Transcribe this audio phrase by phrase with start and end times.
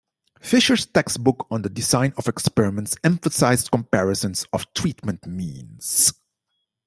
[0.41, 6.11] Fisher's textbook on the design of experiments emphasized comparisons of treatment means.